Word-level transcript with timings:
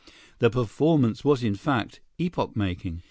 The 0.39 0.49
performance 0.49 1.23
was, 1.23 1.43
in 1.43 1.53
fact, 1.53 1.99
epoch 2.17 2.55
making. 2.55 2.99